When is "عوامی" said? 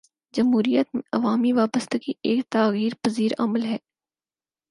1.11-1.51